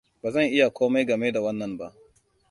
Ba 0.21 0.29
zan 0.33 0.45
iya 0.55 0.67
komai 0.77 1.05
game 1.07 1.31
da 1.31 1.41
wannan 1.43 1.73
ba. 1.79 1.87